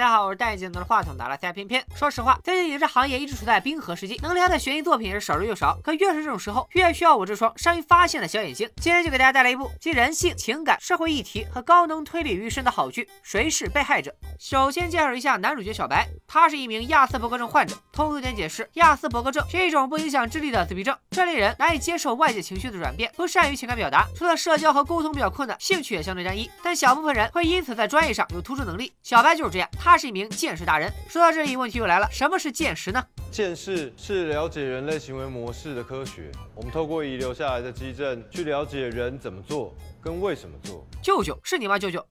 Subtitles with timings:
[0.00, 1.84] 大家好，我是戴眼镜拿着话筒的拉塞偏偏。
[1.94, 5.78] 说实话，最近影视行业一直处在冰河时期，能聊的悬疑作品也是少之又少。
[5.84, 8.66] 可越是这种时候，越需要我这双善于发现的小眼睛。
[8.76, 14.10] 今天就给大家带来一部集人性、情感、社会议题和高能推理于一身的好剧《谁是被害者》。
[14.38, 17.76] 首先介绍一下男主角小白，他是一名亚斯伯格症患者。
[17.92, 20.96] 通俗点解释，亚斯伯格症是一种不影响智力的自闭症。
[21.10, 26.50] 这类人难以接受外界情绪的转变，不善于情感表达，除了社交和沟通比较困难，兴趣也相对单一。
[26.62, 28.90] 但小部分人会因此在专业上有突出能力。
[29.02, 30.90] 小白就是这样，他是一名见识达人。
[31.08, 33.04] 说到这里，问题又来了，什么是见识呢？
[33.30, 36.30] 见识是了解人类行为模式的科学。
[36.54, 40.84] 我们透过遗留下来的基证，去了解人怎么做跟为什么做。
[41.02, 41.78] 舅舅是你吗？
[41.78, 42.04] 舅舅。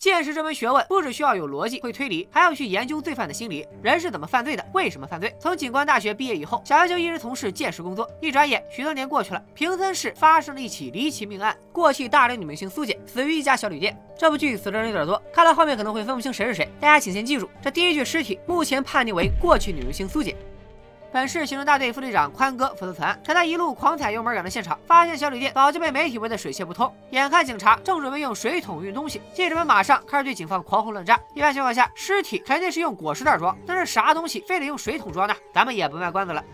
[0.00, 5.30] 见识这门学问不只需要有逻辑、会推理，还要去研究罪犯的心理，人是怎么犯罪的，为什么犯罪。
[5.38, 8.10] 从警官大学毕业以后，小杨就一直从事见识工作。
[8.18, 13.94] 一转眼，许多年过去了，平森市发生了一起离奇命案，过气大龄女明星苏姐死于一家小旅店。
[14.18, 20.34] 这部剧死的人有点多，看到后面可能会分不清谁是谁，大家请先记住，这第一具尸体目前判定为过去女明星苏姐。
[21.12, 26.92] 本市刑侦大队副队长宽哥负责此案，他一路狂踩油门赶到现场，发现小旅店早就被媒体围得水泄不通。
[27.10, 31.18] 眼看警察正准备用水桶运东西，记者们马上开始对警方狂轰乱炸。
[31.34, 35.34] 一般情况下，尸体肯定是用裹尸袋装，但是啥东西非得用水桶装呢？
[35.52, 36.44] 咱们也不卖关子了。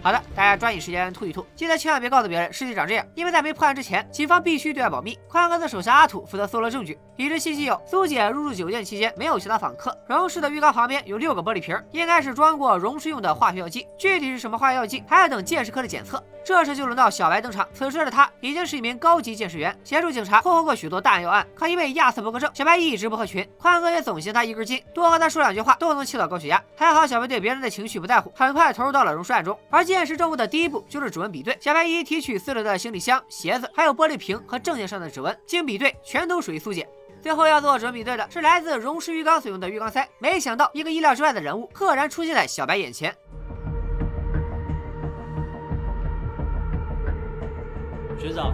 [0.00, 5.18] 好的，大家抓紧时间吐一吐，记得千万别告诉别人尸体长这样，因为在没破案之前，警方必须对外保密。
[5.28, 6.98] 宽哥的手下阿土负责搜罗证据。
[7.16, 13.86] 已知信息有：苏姐入住酒店期间没有其他访客，荣氏的浴缸旁边有六个玻璃瓶，应该是装过荣氏用的化学药剂。
[13.98, 16.22] 具体是什么化学药剂，还要等鉴识科的检测。
[16.44, 17.68] 这时就轮到小白登场。
[17.74, 21.46] 此时的他已经是一名高级鉴识员，协助警察破获过许多大案要案。
[21.54, 23.46] 可因为亚斯伯格症，小白一直不合群。
[23.58, 26.62] 宽哥也总嫌他一根筋，多和他说两句话都能气到高血压。
[26.76, 29.58] 还好小白对别人的情绪不在乎，很快投入到了荣氏案中。
[29.68, 31.56] 而现实证物的第一步就是指纹比对。
[31.58, 36.86] 小白一一提取四楼的行李箱、鞋子，还有玻璃瓶和证件上的指纹，经比对，全都属于苏姐。
[37.22, 40.06] 最后要做指纹比对的是来自荣石浴缸所用的浴缸塞。
[40.18, 43.16] 没想到一个意料之外的人物赫然出现在小白眼前。
[48.20, 48.52] 学长，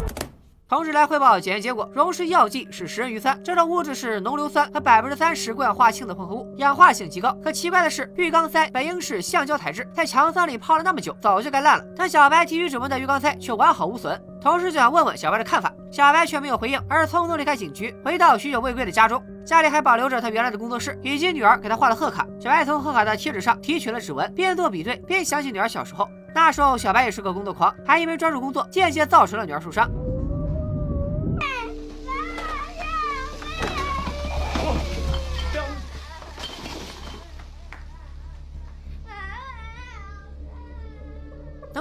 [0.74, 7.32] 同事来汇报检验结果，荣氏药剂是食人鱼酸，这种物质是浓硫酸和百分之三十过氧化氢的混合物，氧化性极高。
[7.40, 11.84] 可奇怪的是，浴缸塞本应是橡胶材质，在强酸里泡了那么久，早就该烂了。
[11.96, 14.20] 但小白提取指纹的浴缸塞却完好无损。
[14.40, 19.22] 同事就想问问小白的看法，小白却没有回应，而是匆匆离开警局，回到许久未归的家中。
[19.46, 22.26] 家里还保留着他原来的工作室，以及女儿给他画的贺卡。
[22.40, 26.08] 小白从贺卡的贴纸上提取了指纹，边做比对边想起女儿小时候。
[26.34, 29.88] 那时候小白也是个工作狂，还因为专注工作，间接造成了女儿受伤。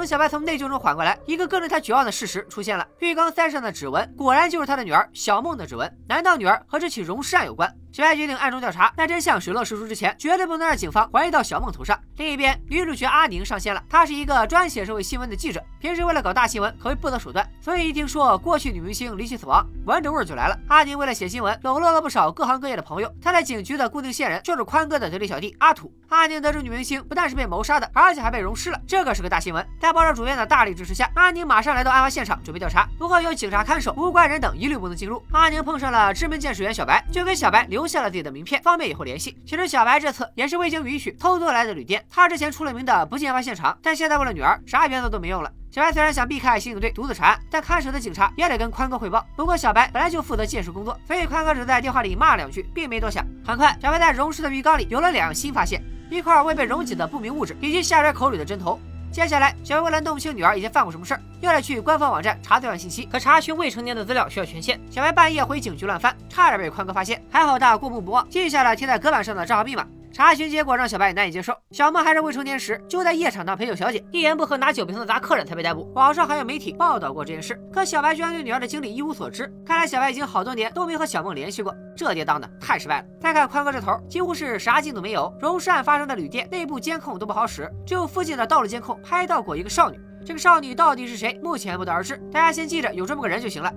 [0.06, 5.91] 小白从内疚中缓过来，一个更令他绝望的事实出现了：浴缸塞上的指纹果然就是他的女儿小梦的指纹。
[6.08, 7.74] 难道女儿和这起容尸案有关？
[7.94, 12.00] 小白决定暗中调查，在真相水落石出之前，绝对不能让警方怀疑到小梦头上。
[12.18, 17.48] 另一边，女主角阿宁上线了，她是一个专写社会新闻的记者，平时为了搞大新闻可谓不择手段。
[17.62, 20.58] 所以一听说过去女明星离奇死亡，闻着味儿就来了。
[20.70, 23.14] 阿宁为了写新闻，笼络了不少各行各业的朋友。
[23.22, 25.94] 她在警局的固定线人就是宽哥的得力小弟阿土。
[26.10, 29.64] 阿宁得知女明星不但是被谋杀的，而且还被溶尸了，这个是个大新闻。
[29.80, 32.90] 在报社主编的大力支持下，阿宁马上来到案发现场准备调查。
[32.98, 35.24] 不过有警察看守，无关人等一律不能进入。
[35.31, 38.62] 阿宁碰上了知名鉴识员小白，就给小白留下了自己的名片。
[38.62, 39.38] 方便以后联系。
[39.46, 42.04] 其实小白这次也是未经允许偷偷来的旅店。
[42.10, 45.52] 他之前出了名的不进案发现场，但现在为了女儿，啥原则都没用了。
[45.72, 49.26] 小白虽然想避开刑警队独自查案，但看守的警察也得跟宽哥汇报。
[49.36, 53.26] 不过小白本来就负责鉴识工作，所以宽哥只在电话里骂两句，并没多想。
[53.44, 58.80] 很快，小白在溶尸的浴缸里有了两样新发现：一块未被溶解的不明物质，以及下水口里的针头。
[59.13, 63.06] 接下来，小白为了弄不清女儿以前犯过什么事儿，又得去官方网站查罪案信息。
[63.06, 67.24] 可查询未成年的资料需要权限，小白半夜回警局乱翻，差点被宽哥发现。
[67.29, 69.85] 还好他过目不忘，记下了贴在隔板上的账号密码。
[70.13, 71.51] 查询结果让小白也难以接受。
[71.72, 75.91] 小梦还是未成年时，就在夜场当陪酒小姐，一言不合拿酒瓶子砸客人，才被逮捕。
[75.96, 79.51] 网上还有媒体报道过这件事，可小白居然对女儿的经历一无所知。
[79.66, 83.07] 看来小白已经好多年都没和小梦联系过，这爹当的太失败了。
[83.19, 85.36] 再看宽哥这头，几乎是啥进度没有。
[85.42, 90.00] 荣氏案发生的旅店内部监控都不好使，只有附近的道路监控拍到过一个少女。
[90.24, 92.18] 这个少女到底是谁，目前不得而知。
[92.31, 93.74] 大家先记着有这么个人就行了。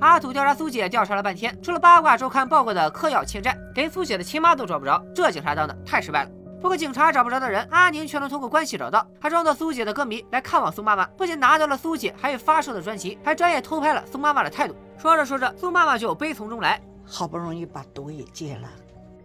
[0.00, 6.30] 阿土调查苏姐，调查了半天，除了八卦周刊报过的嗑药欠债，连苏姐的亲妈都找不着，这警察当的太失败了。
[6.60, 9.04] 不过警察找不着的人，阿宁却能通过关系找到。
[9.20, 14.76] 还装作苏姐的歌迷来看望苏妈妈，不仅拿到了苏姐还有发售的专辑，还专业偷拍了苏妈妈的态度。
[14.96, 18.68] 说着说着，苏妈妈就悲从中来，好不容易把毒也戒了，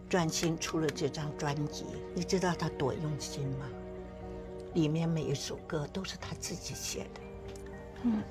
[0.08, 3.66] 专心出了这张专辑，你知道他多用心吗？
[4.74, 7.20] 里面每一首歌都是他自己写的，
[8.02, 8.22] 嗯。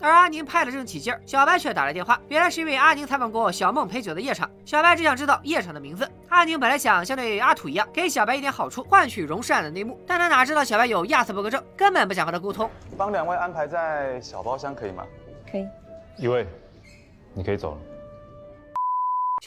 [0.00, 6.08] 而阿宁拍的正起劲儿，小白却打来电话，原来是因为阿宁采访过小梦陪酒的夜场，小白只想知道夜场的名字。
[6.28, 12.70] 阿宁本来想像对阿土一样给小白一点好处，换取荣氏案的内幕，但他哪知道小白有亚斯伯格症，根本不想和他沟通。
[12.96, 15.04] 帮两位安排在小包厢可以吗？
[15.50, 15.66] 可以。
[16.16, 16.46] 一位，
[17.34, 17.78] 你可以走了。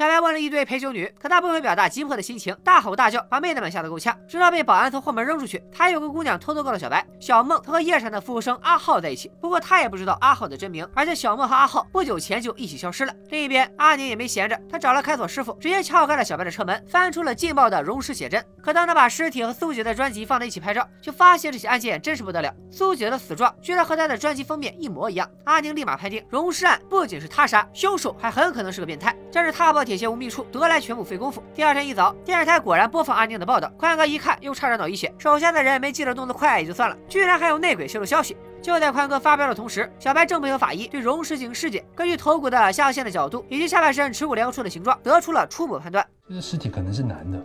[0.01, 5.63] 小白问了一堆陪酒女，可他不会表达急迫的心情，大吼大叫，把妹子们吓得够呛，直到被保安从后门扔出去。
[5.71, 13.13] 还有个姑娘偷偷告诉小白，小梦她和夜场的服务生阿浩在一起，不过她也不知道阿浩的真名，而且小梦和阿浩不久前就一起消失了。
[13.29, 18.43] 另一边，阿宁也没闲着，他找了开锁师傅，直接撬开了小白的车门，翻出了劲爆的溶尸写真。
[18.59, 25.29] 可当他把尸体和苏姐的专辑放在一起拍照，就发现这起案件真是不得了，苏姐的死状居然和他的专辑封面一模一样。
[25.43, 30.43] 阿宁立马判定溶尸案不仅是他杀，凶手还很可能是个变态，真是踏破铁鞋无觅处。
[30.51, 31.43] 得来全不费工夫。
[31.53, 33.71] 第二天一早，电视台果然播放阿宁的报道。
[33.77, 35.13] 宽哥一看，又差点脑溢血。
[35.17, 38.35] 手下的人没记得动作快也就算了，居然还有内鬼泄露消息。
[38.61, 46.05] 就在宽哥发飙的同时，小白正配合法医对溶尸进行尸检，根据头骨的下陷的角度以及下半身耻骨梁处的形状，得出了初步判断。
[46.29, 47.39] 这尸体可能是男的。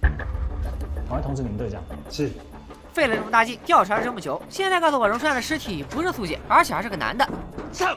[0.00, 1.80] 赶快通知你们队长。
[2.10, 2.30] 是。
[2.92, 7.24] 费了这么大劲，调查了这么久，现在告诉我溶尸案的尸体不是苏姐，而且还是个男的。
[7.72, 7.96] 上。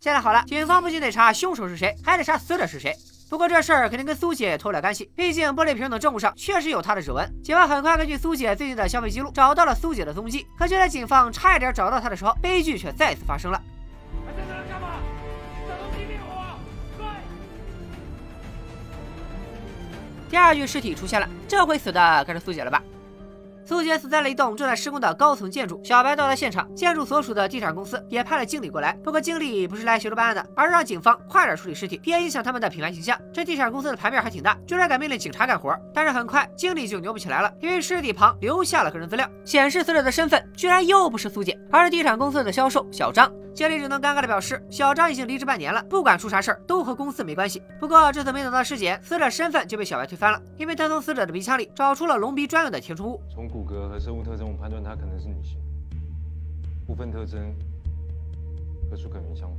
[0.00, 2.94] 现在好了，警方不仅得查凶手是谁，还得查死者是谁。
[3.28, 7.28] 不过这事儿肯定跟苏姐脱不了干系，毕竟玻璃瓶等证物上确实有她的指纹。
[7.42, 10.46] 警方很快根据苏姐最近的消费记录找到了苏姐的踪迹。
[10.56, 13.60] 可就在警方差一点找到她的时候，悲剧却再次发生了。
[20.30, 22.80] 第二具尸体出现了，这回死的该是苏姐了吧？
[23.68, 25.78] 苏姐死在了一栋正在施工的高层建筑。
[25.84, 28.94] 小白到了现场，建筑所属的地产公司也派了经理过来。
[29.04, 33.20] 不过经理不是来协助办案的，而是让警方快点处理尸体，别影响他们的品牌形象。
[33.30, 35.78] 这地产公司的牌面还挺大，居然敢命令警察干活。
[35.92, 43.30] 但是很快经理就牛不起来了，因为尸体旁留下了个人资料，显示死者的身份居然又不是苏姐，而是地产公司的销售小张。
[43.54, 47.60] 经理只能尴尬的表示，小张已经离职半年了，不管出啥事儿都和公司没关系。
[47.78, 53.20] 不过这次没等到尸检，死者身份就被小白推翻了，因为他从死者的鼻腔里找出了隆鼻专用的填充物。
[53.58, 55.58] 骨骼和生物特征，我判断她可能是女性，
[56.86, 57.52] 部分特征
[58.88, 59.56] 和苏可明相符。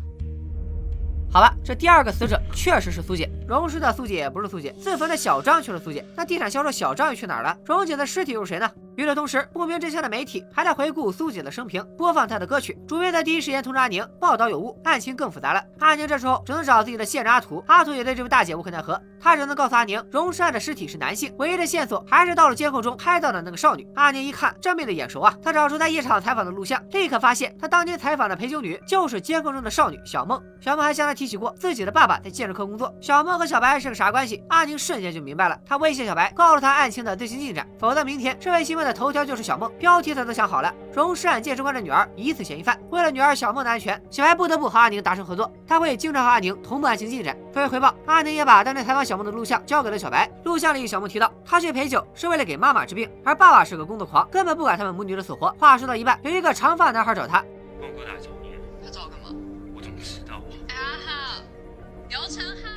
[1.30, 6.04] 好了，这第二个死者确实是苏姐，荣氏的苏姐不是苏姐，自焚的小张却是苏姐。
[6.16, 7.58] 那地产销售小张又去哪儿了？
[7.66, 8.72] 荣姐的尸体又是谁呢？
[9.00, 12.78] 与此同时，不明真相的媒体还在回顾苏姐的生平，播放她的歌曲。
[12.86, 15.64] 主编在第一时间通知阿宁，报道有误，案情更复杂了。
[15.80, 23.88] 阿宁这时候只能找自己的线人阿土，阿土也对这位大姐无可奈何，他只能告诉阿宁，荣氏案的尸体是男性，唯一的线索还是到了监控中拍到的那个少女。
[23.96, 30.44] 阿宁一看，这妹子眼熟啊，他找出在夜场采访的录像，立刻发现他当年采访的陪酒女就是监控中的少女小梦。
[30.60, 32.94] 小梦还向他提起过自己的爸爸在建筑科工作。
[33.00, 34.44] 小梦和小白是个啥关系？
[34.50, 35.58] 阿宁瞬间就明白了。
[35.66, 39.72] 他威胁小白，告诉他案情的最新进展，否则明天这位新闻的头条就是小梦。
[39.80, 42.80] 标题他都想好了，荣氏案鉴识官的女儿疑似嫌疑犯。
[42.90, 47.38] 为了女儿小梦的安全，小白不得不和阿宁达成合作，他会经常和阿宁同步案情进展。
[47.52, 50.30] 作为回报，阿宁也把当年采访小梦的录像交给了小白。
[50.44, 55.50] 录像里，小梦提到他去陪酒是为了给妈妈治病，而爸爸是个工作狂，根本不管他们母女的死活。
[55.60, 57.44] 话说到一半，有一个长发男孩找他。
[57.82, 58.54] 梦哥来找你，
[58.84, 59.30] 他找我干嘛？
[59.76, 60.36] 我怎么知道？
[60.70, 60.76] 阿
[61.06, 61.42] 浩，
[62.10, 62.70] 刘成浩。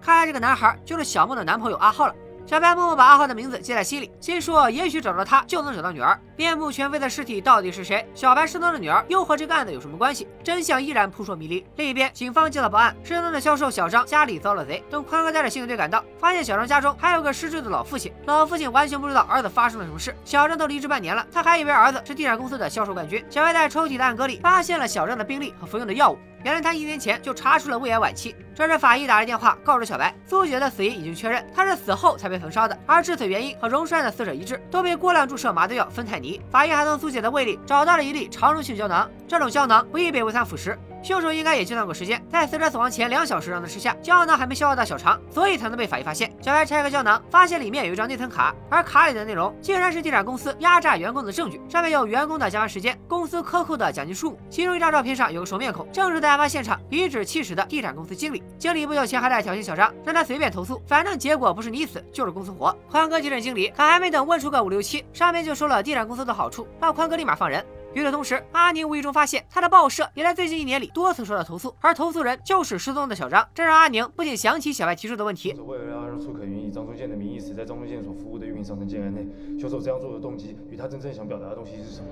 [0.00, 2.14] 看来这个男孩就是小梦的男朋友阿浩了。
[2.48, 6.18] 小白默默把阿浩的名字记在心里，心说也许找到他就能找到女儿。
[6.34, 8.08] 面目全非的尸体到底是谁？
[8.14, 10.26] 小白失踪的女儿又和这个案子有什么关系？
[10.42, 11.62] 真相依然扑朔迷离。
[11.76, 14.82] 另一边，警方接到报案，失踪的销售小张家里遭了贼。
[14.88, 18.10] 等宽哥带着刑警队赶到，发现小张家中还有个失智的老父亲。
[18.24, 20.16] 老父亲完全不知道儿子发生了什么事。
[20.24, 23.22] 小张都离职半年了，他还以为儿子是地产公司的销售冠军。
[23.28, 26.18] 小白在抽屉的暗格里发现了小张的病历和服用的药物。
[26.44, 28.34] 原来他一年前就查出了胃癌晚期。
[28.54, 36.40] 这时法医打来电话，告知小白，苏姐的死因已经确认，她是死后才被焚烧的，而致死原因和溶尸案的死者一致，都被过量注射麻醉药芬太尼。
[36.50, 40.76] 法医还从苏姐的胃里找到了一粒肠溶性胶囊，这种胶囊不易被胃酸腐蚀。
[41.02, 46.30] 凶手应该也计算过时间，在死者死亡前两小时让他吃下胶囊，还没消化到小肠，所以才能被法医发现。
[46.40, 54.38] 小白拆开胶囊，发现里面有一张内存卡，而卡里的内容竟然是地产公司压榨员工的证据，上面有员工的加班时间、公司克扣的奖金数目。
[54.50, 58.42] 其中一张照片上有个熟面孔，正是在案发现场颐指气使的地产公司经理。
[58.58, 62.76] 经理不久前还在挑衅小张，让他随便投诉，反正结果不是你死就是公司活。
[62.90, 67.64] 宽哥急诊经理，可还没等问出个五六七，上面就说了地产公司的好处，让宽哥立马放人。
[67.98, 73.44] 与此同时，阿宁无意中发现他的报社也在最近一年里多次收到投诉，而投诉人就是失踪的小张。
[73.52, 79.26] 这让阿宁不仅想起小白提出的问题：为了让苏可云以张书建的名义死在张书建所服务的运营商跟建案内，
[79.58, 82.06] 凶手这样做的动机与他真正想表达的东西是什么？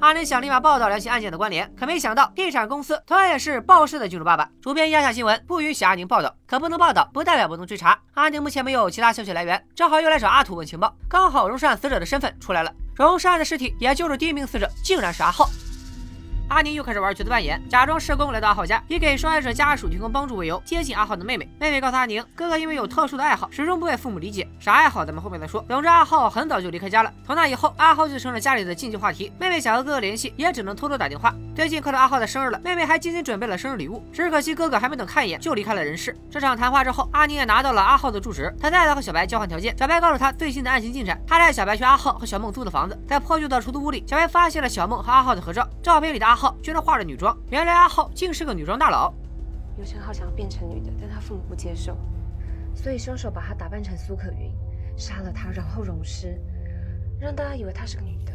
[0.00, 4.50] 阿宁想立马报道两起案件的关联，可没想到地产公司同样也是报社的金主爸爸。
[4.62, 6.34] 主编压下新闻，不允许阿宁报道。
[6.46, 7.98] 可不能报道，不代表不能追查。
[8.14, 10.94] 阿宁目前没有其他消息来源，只好又来找阿土问情报。
[11.06, 12.72] 刚好荣山死者的身份出来了。
[13.02, 15.48] 荣氏案的尸体，也就是第一名死者，竟然是阿浩。
[16.48, 21.48] 阿宁又开始玩角色扮演，假装社工来到阿浩家，以给受害者家属提供帮助为由，接近阿浩的妹妹。
[21.58, 24.46] 妹妹告诉阿宁，哥哥因为有特殊的爱好，始终不被父母理解。
[24.60, 25.64] 啥爱好咱们后面再说。
[25.68, 27.12] 总之，阿浩很早就离开家了。
[27.26, 29.32] 从那以后，阿浩就成了家里的禁忌话题。
[29.38, 31.34] 妹妹想和哥哥联系，也只能偷偷打电话。
[31.54, 36.16] 最近快到阿浩的生日了，妹妹还精心准备了生日礼物，只可惜哥哥还没等看一眼就离开了人世。
[36.30, 39.76] 这场谈话之后，阿宁也拿到了阿浩的住址，他再次和小白交换条件。
[39.78, 49.12] 小白告诉他最新的案情进展，他带小白去阿浩和小梦租的房子，在破旧的出租屋里，小白发现了小梦和阿浩的合照，照片里的阿浩居然化了女装，原来阿浩竟是个女装大佬。
[49.76, 51.96] 刘成浩想要变成女的，但他父母不接受，
[52.74, 54.52] 所以凶手把他打扮成苏可云，
[54.96, 56.40] 杀了他，然后溶尸，
[57.20, 58.32] 让大家以为她是个女的。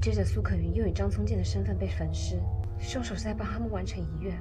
[0.00, 2.40] 接着，苏可云又以张聪健的身份被焚尸，
[2.80, 4.36] 凶手是在帮他们完成遗愿。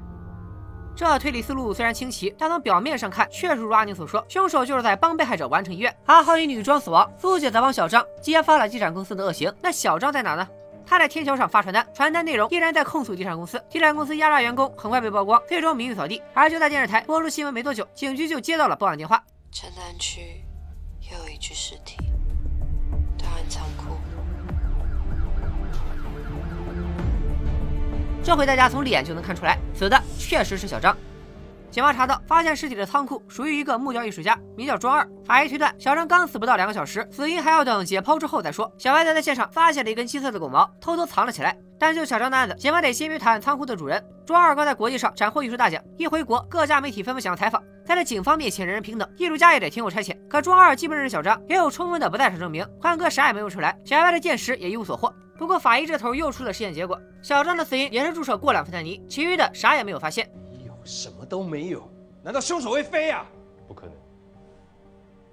[0.96, 5.96] 这推理思路虽然清奇，但从表面上看，确实如阿宁所说，凶手就是在帮被害者完成遗愿。
[6.08, 9.54] 阿浩以女装死亡，苏姐则帮小张揭发了地产公司的恶行。
[9.62, 10.48] 那小张在哪呢？
[10.90, 13.62] 他在天桥上发传单，传单内容依然在控诉地产公司。
[13.70, 16.24] 地产公司压榨员工，很快被曝光，最终名誉扫地。
[16.34, 19.22] 而就在电视台播出新闻没多久，警局就接到了报案电话。
[19.52, 20.46] 城南区
[21.12, 21.98] 又有一具尸体，
[23.18, 23.98] 答案仓库。
[28.24, 30.96] 这回大家从脸就能看出来，死的确实是小张。
[31.70, 35.08] 警方查到，发现尸体的仓库属于一个木雕艺术家，名叫庄二。
[35.26, 38.72] 法医推断，小张刚死不到两个小时，死因还要等解剖之后再说。
[38.78, 41.56] 小白则在现场发现了一根金色的狗毛，偷偷藏了起来。
[41.78, 44.56] 但就小张的案子，警方得先约谈仓库的主人庄二。
[44.56, 47.62] 刚在国际上斩获艺术大奖，一回国，各家媒体纷纷想要采访。
[47.86, 50.18] 在这警方面前，人人平等，艺术家也得听候差遣。
[50.28, 53.78] 可庄二既不认识小张，也有充分的不在场证明，宽哥啥也没有出来。
[53.86, 55.14] 小白的见识也一无所获。
[55.38, 60.28] 不过法医这头又出了实验结果，小张的死因也是注射过量芬太尼，其余的啥也没有发现。
[60.88, 61.86] 有什么都没有？
[62.24, 63.26] 难道凶手会飞呀？
[63.68, 63.96] 不可能。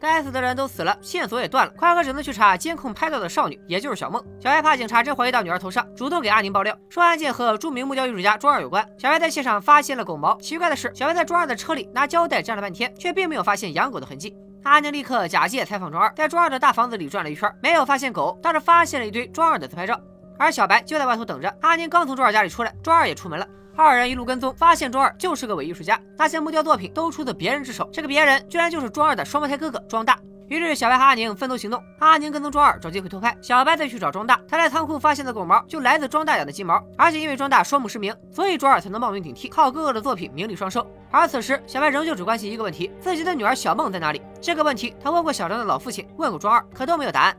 [0.01, 4.21] 该死的人都死了，线索也断了，宽哥只能去查监控拍到的少女，也就是小梦。
[4.41, 8.85] 小白怕警察真怀疑到女儿头上，主动给阿宁爆料，说案件和著名木雕艺术家庄二有关。
[8.99, 14.37] 小白在现场发现了狗毛，奇怪的是，小白在庄二的车里拿胶带粘了半天，却并没有发现养狗的痕迹。
[14.65, 20.01] 阿宁立刻假借采访庄二，在庄二的大房子里转了一圈，没有发现狗，倒是发现了一堆庄二的自拍照。
[20.37, 21.57] 而小白就在外头等着。
[21.61, 23.47] 阿宁刚从庄二家里出来，庄二也出门了。
[23.77, 27.89] 二人一路跟踪，发现庄二就是个伪艺术家，那些木雕作品都出自别人之手。
[27.93, 30.19] 这个别人居然就是庄二的双胞胎哥哥庄大。
[30.47, 31.83] 于是小白和阿宁分头行动。
[31.99, 34.39] 阿宁跟踪庄二找机会偷拍，小白再去找庄大。
[34.47, 40.87] 他在仓库发现的狗毛就来自庄大养的金毛，而且因为庄大双目失明，所以庄二才能冒名顶替，靠哥哥的作品名利双收。
[41.11, 44.21] 而此时小白仍旧只关心一个问题：自己的女儿小梦在哪里？
[44.41, 47.37] 这个问题他问过小张的老父亲，问过庄二，可都没有答案。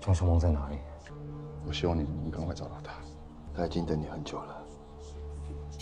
[0.00, 0.78] 庄小梦在哪里？
[1.64, 2.92] 我希望你能赶快找到她，
[3.56, 4.61] 她已经等你很久了。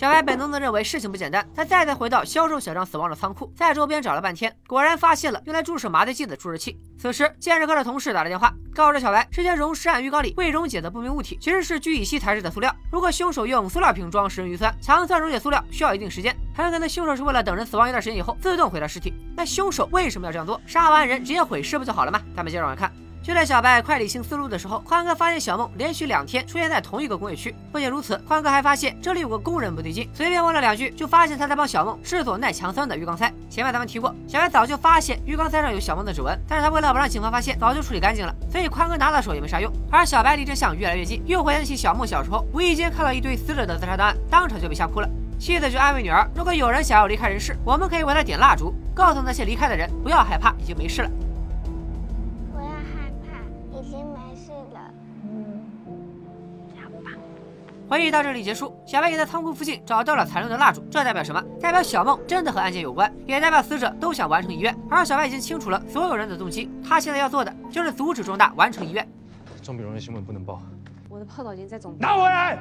[0.01, 6.81] 小白本能的认为事情不简单，他再次回到销售小张死亡的仓库，在周边找了半天，果然发现了用来注射麻醉剂的注射器。
[6.99, 12.75] 此时，建设科的同事打了电话，告知小白，之前溶尸案浴缸里未溶解的不明物体其实是聚乙烯材质的塑料。
[12.91, 19.13] 如果凶手用塑料瓶装食人鱼酸，强酸溶解塑料需要一定时间，很可能凶手是为了等人死亡一段时间以后自动毁掉尸体。
[19.37, 20.59] 那凶手为什么要这样做？
[20.67, 22.23] 杀完人直接毁尸不就好了吗？
[22.35, 23.10] 咱们接着往下看。
[23.23, 27.55] 就在小白快理清思路的时候，宽哥发现小梦连续两天出现在同一个工业区。
[27.71, 33.31] 不仅如此，宽哥还发现这里有个工人不对劲，随便问了两句，就发现他在帮小梦制作耐强酸的鱼缸塞。
[33.51, 39.71] 前面咱们提过，小白早就发现鱼缸塞上有小梦的指纹，但是他为了不让警方发现，早就处理干净了，所以宽哥拿到手也没啥用。
[39.93, 45.09] 而小白离真相越来越近，又回想起小梦小时候无意间看到一堆死者的自杀档案，当场就被吓哭了。
[45.39, 51.11] 妻子就安慰女儿，如果有人想要离开人世，我们可以为他点蜡烛，告诉那些离开的人不要害怕，已经没事了。
[57.91, 61.43] 回忆到这里结束，小白也在仓库附近找到了残留的蜡烛，这代表什么？
[61.61, 64.73] 代表小梦真的和案件有关，也代表死者都想完成遗愿。
[64.89, 69.05] 而小白已经清楚了所有人的动机，他现在要做的就是阻止庄大完成遗愿。
[69.61, 70.63] 钟比荣的新闻不能报，
[71.09, 72.57] 我的炮导已经在总部拿回来。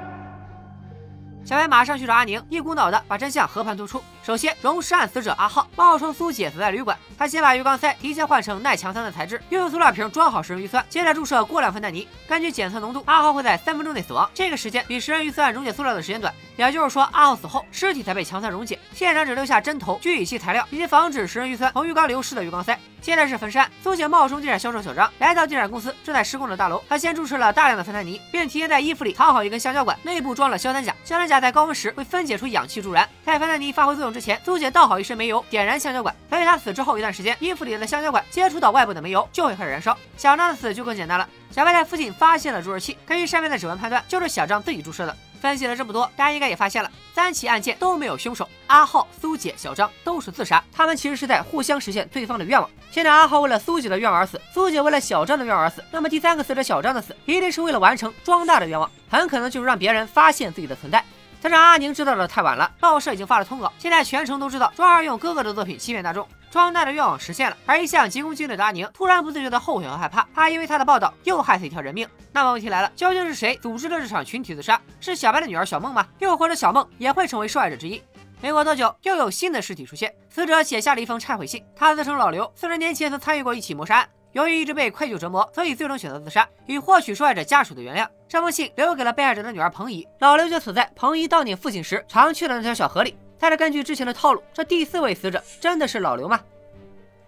[1.50, 4.04] 小白马上去找阿宁，一股脑的把真相和盘托出。
[4.22, 12.08] 首先，溶尸案死者阿浩冒充苏姐死在旅馆，他先把鱼缸塞提前换成耐强酸的材质，又用塑料瓶装好食人鱼酸，接着注射过量芬氮尼。
[12.28, 16.32] 根据检测浓度，阿浩会在三分钟内死亡，这个时间比食人鱼酸溶解塑料的时间短。
[16.56, 22.78] 也就是说，阿浩死后尸体才被强酸溶解，现场只留下针头、聚乙烯材料以及防止食人鱼酸从浴缸流失的鱼缸塞。
[23.02, 30.94] 接着是焚尸案，苏姐冒充地产销售小张来到地产公司正在施工的大楼，他先注射了大量的芬太尼，并提前在衣服里藏好一根橡胶管，内部装了硝酸钾。
[31.04, 36.16] 硝酸钾在高温时会分解出氧气助燃，在芬太尼发挥作用之前，苏姐倒好一身煤油，点燃橡胶管。
[36.30, 39.98] 所以他死之后一段时间，衣服里的橡胶管接触到外部的煤油就会开始燃烧。
[40.18, 45.16] 小张的死就更简单了，小白在附近发现了注射器，根据上面的指纹判断，就是小张自己注射的。
[45.40, 48.48] 分析了这么多，大家应该也发现了，三起案件都没有凶手。
[48.68, 52.70] 阿浩、苏姐、小张都是自杀，他们其实是在互相实现对方的愿望。
[52.92, 61.04] 现在阿浩为了苏姐的愿望而死，苏姐为了小张的愿望而死，那么第三个死者小张的死，一定是为了完成庄大的愿望，很可能就是让别人发现自己的存在。
[61.42, 66.28] 但是阿宁知道的太晚了，报社已经发了通稿，现在全城都知道庄二用哥哥的作品欺骗大众。
[66.52, 72.08] 庄大的愿望实现了，而一向急功近利的阿宁突然不自觉的后悔和害怕，怕因为他的报道又害死一条人命。
[72.32, 74.82] 那么问题来了，究竟是谁组织了这场群体自杀？
[75.00, 76.08] 是小白的女儿小梦吗？
[76.20, 78.02] 又或者小梦也会成为受害者之一？
[78.42, 88.08] 没过多久，又有新的尸体出现，死者写下了一封忏悔信，他自称老刘，四十年前曾参与过一起谋杀案，由于一直被愧疚折磨，所以最终选择自杀，以获取受害者家属的原谅。
[88.30, 93.18] 这封信留给了被害者的女儿彭姨，老刘就死在彭姨悼念父亲时常去的那条小河里。
[93.40, 96.40] 但是根据之前的套路，这第四位死者真的是老刘吗？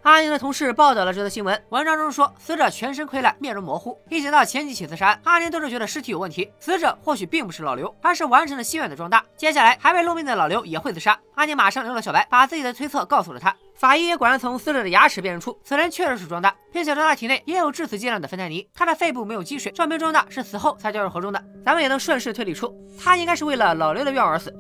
[0.04, 3.96] 阿宁的同事报道了这则新闻，文章中说死者全身溃烂，面容模糊。
[4.10, 9.24] 一想到前几起自杀，阿宁都是觉得尸体有问题，死者或许并不是老刘，而是完成了心愿的庄大。
[9.38, 13.56] 接下来还未露面的老刘也会自杀，阿宁马上留了小白，把自己的推测告诉了他。
[13.76, 21.44] 法医也果然从死者的牙齿辨认出，此人确实是庄大，并且庄大体内也有致死剂量的芬太尼，他的肺部没有积水，说明庄大是死后才掉入河中的。
[21.64, 24.52] 咱们也能顺势推理出，他应该是为了老刘的愿望而死。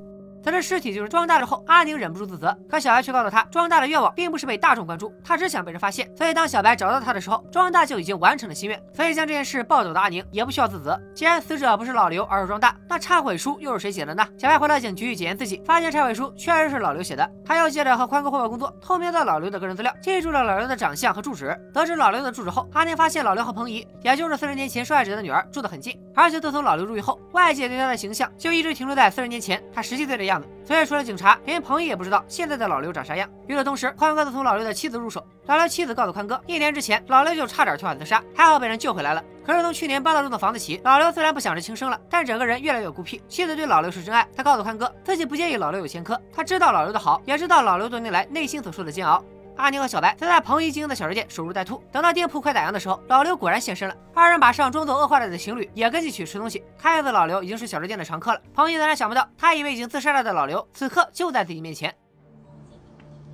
[0.43, 6.09] 得知尸体就是庄大之后，阿宁忍不住自责，可小白却告诉他，庄大的愿望并不是被大众关注，他只想被人发现。
[6.15, 8.81] 所以当小白找到他的时候，庄大就已经完成了心愿。
[8.93, 10.99] 所以将这件事报走的阿宁也不需要自责。
[11.13, 14.27] 既然死者不是老刘，而是庄大，那忏悔书又是谁写的呢？
[14.37, 17.29] 小白回到警局检验自己，发现忏悔书确实是老刘写的。
[17.45, 21.55] 他又接着和宽哥汇报工作，偷瞄到老刘的个人资料，记住了老刘的长相和住址。
[21.73, 25.99] 得知老刘的住址后，阿宁发现老刘和彭姨，也就是四十年前受害者的女儿，住得很近。
[26.15, 30.47] 而且自从老刘入狱后，外界对他的形象就一直停留在四十年前他十七岁的样样子。
[30.65, 33.29] 所以除了警察，连彭毅也不知道现在的老刘长啥样。
[33.47, 35.25] 与此同时，宽哥则从老刘的妻子入手。
[35.47, 39.23] 老刘妻子告诉宽哥，一年之前老刘就差点跳海自杀，还好被人救回来了。
[39.45, 43.21] 可是从去年搬到这栋房子起，老刘虽然不想着轻生了，但整个人越来越孤僻。
[43.27, 49.23] 妻子对老刘是真爱，他告诉宽哥，自己不介意老刘有前科，他知道老刘的好，也知道老刘多年来内心所受的煎熬。
[49.57, 53.95] 阿宁和小白则在彭姨经营的小吃店守株待兔，等到店铺快打烊的时候，老刘果然现身了。
[54.13, 56.63] 二人马上装作饿坏了的情侣，也跟进去吃东西。
[56.77, 58.41] 看样子老刘已经是小吃店的常客了。
[58.53, 61.93] 彭姨当然想不到，他以为已经自杀了的老刘，此刻就在自己面前。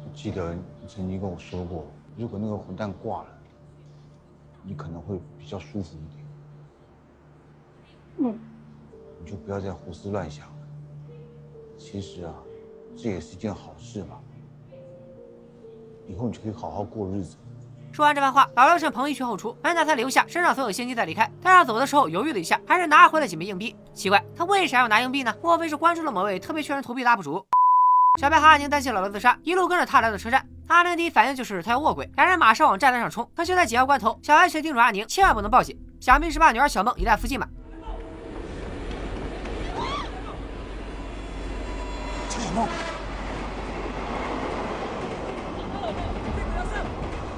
[0.03, 1.85] 我记得你曾经跟我说过，
[2.17, 3.27] 如果那个混蛋挂了，
[4.63, 6.25] 你可能会比较舒服一点。
[8.19, 8.39] 嗯，
[9.23, 10.53] 你就不要再胡思乱想了。
[11.77, 12.33] 其实啊，
[12.97, 14.19] 这也是一件好事嘛。
[16.07, 17.35] 以后你就可以好好过日子。
[17.91, 23.75] 说完这番话，老刘趁彭一去后厨，本打算留下身上所有现金再离开，但要走的时候犹豫了一下，还是拿回了几枚硬币。
[23.93, 25.33] 奇怪，他为啥要拿硬币呢？
[25.41, 27.43] 莫非是关注了某位特别缺人投币的 UP 主？
[28.19, 30.45] 小白和阿宁担心老刘自杀，一路跟着他来到车站。
[30.67, 33.27] 阿宁第一反应就是他要卧轨，两人马上往站台上冲。
[33.35, 37.47] 可就在紧要关头，小白却叮嘱阿宁千万不能报警，想必是怕女儿小梦也在附近吧。
[42.29, 42.67] 小梦。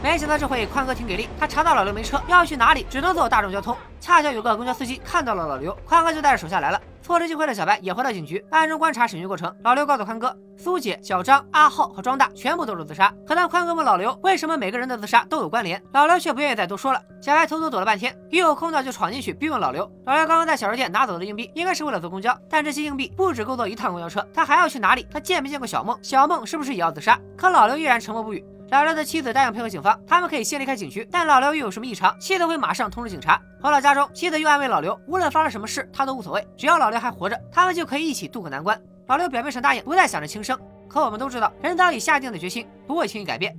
[0.10, 3.78] 没想到这回宽哥挺给力，他查到老刘没车，要去哪里只能坐大众交通。
[4.00, 6.82] 恰巧有个公交司机看到了老刘，宽哥就带着手下来了。
[7.04, 9.56] 错失机会的小白也回到警局，暗中观察审讯过程。
[9.64, 13.14] 老刘告诉宽哥，苏姐、小张、阿浩和庄大全部都是自杀。
[13.24, 17.00] 可当宽哥问老刘为什么每个人的自杀都有关联，老刘却不愿意再多说了。
[17.22, 19.84] 小白偷偷躲了半天，一有空档就闯进去逼问老刘。
[20.08, 25.08] 老刘刚刚在小吃店拿走的硬币，应该是为了坐公交，但这些硬币不止够坐一趟公交车，他还要去哪里？
[25.14, 25.96] 他见没见过小梦？
[26.02, 27.20] 小梦是不是也要自杀？
[27.38, 28.44] 可老刘依然沉默不语。
[28.72, 33.42] 老刘的妻子答应配合警方，他们可以先离开警局，但老刘又有什么异常，妻子会马上通知警察。
[33.60, 38.80] 回到家中，妻子又安慰老刘，无论发生什么事，他都无所谓，只要老刘还活着，他们就可以一起渡过难关。
[39.08, 40.56] 老刘表面上答应，不再想着轻生，
[40.88, 43.58] 可我们都知道，人早已下定的决心不会轻易改变。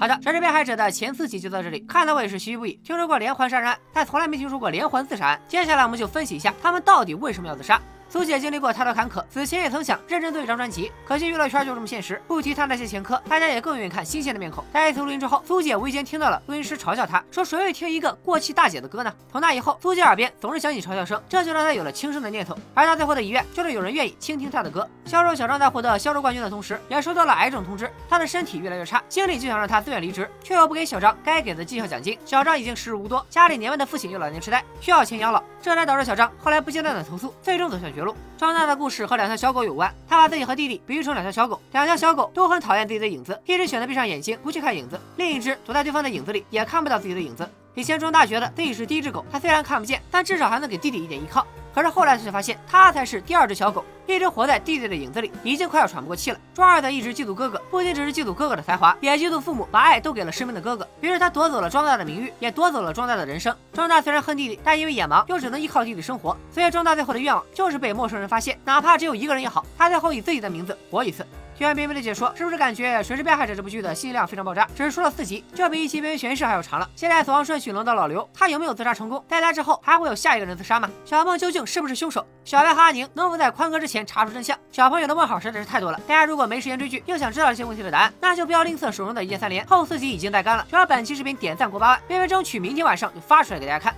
[0.00, 2.72] 好的，这是被害者的前四集就到这里，看到我也是唏嘘不已。
[2.82, 5.38] 听说过连环杀人，但从来没听说过连环自杀。
[5.46, 7.78] 接下来我们就分析一下，他们到底为什么要自杀。
[8.12, 14.64] 苏姐经历过太多坎坷，此前也曾想认真做一张专辑，可惜娱乐圈就这么现实，不提她那些前科，大家也更愿意看新鲜的面孔。
[14.72, 19.14] 在一次录音之后，苏姐无意间听到了录音师嘲笑她，说谁会听一个过气大姐的歌呢？
[19.30, 22.58] 从那以后，苏姐耳边总是响起嘲笑声，这就让她有了轻生的念头。
[22.74, 24.88] 而她最后的遗愿就是有人愿意倾听她的歌。
[25.04, 32.18] 销售小张在获得销售冠军的同时，也收到了癌症通知，他的身体越来越差，经理就想让他自愿离职，却又不给小张该给的绩效奖金。
[32.24, 37.99] 小张已经时日无多，家里年迈的父亲有老年痴呆，需要钱养老，这才导致小张后来不间断的投诉，最终走向绝
[38.36, 47.48] 张大的故事和两条小狗有关，他把自己和弟弟比喻成两条小狗，两条小狗都很讨厌自己的影子，一只选择闭上眼睛不去看影子，另一只躲在对方的影子里也看不到自己的影子。
[47.74, 51.46] 以前张大觉得自己是第一只狗，他虽然看不见，但至少还能给弟弟一点依靠。
[51.74, 56.38] 可是后来他却发现，他才是第二只小狗，一直活在弟弟的影子里，已经快要喘不过气了。
[56.52, 60.86] 庄二仔一直嫉妒哥哥，不仅只是嫉妒哥哥的才华，也嫉妒父母把爱都给了身边的哥哥。
[61.00, 63.54] 于是他夺走了庄大的名誉，也夺走了庄大的人生。
[63.72, 71.24] 庄大虽然恨弟弟，但因为眼盲，又只能依靠弟弟生活，所以庄大最后的愿望就是被陌生人发现，哪怕只有一个人也好，他最后以自己的名字活一次。
[71.56, 74.66] 听完冰冰的解说，是不是感觉《谁是被害者》这部剧的信息量非常爆炸？
[74.74, 76.88] 只是说了四集，这比一期《边缘悬疑事》还要长了。
[76.96, 79.22] 现在死亡顺序轮到老刘，他有没有自杀成功？
[79.28, 80.88] 在他之后还会有下一个人自杀吗？
[81.04, 82.26] 小梦究竟是不是凶手？
[82.44, 84.58] 小白和阿宁能否在宽哥之前查出真相？
[84.70, 86.00] 小朋友的问号实在是太多了。
[86.06, 89.66] 大家如果没时间追剧，又想知道这些问题的答案，那就不要吝啬手中的一键三连。
[89.66, 93.94] 后四集已经带干了，只要本期视频点赞过八万，边边争取明天晚上就发出来给大家看。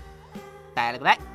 [0.74, 1.31] 拜了个拜。